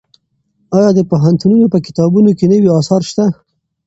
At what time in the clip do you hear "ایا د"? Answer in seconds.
0.75-0.99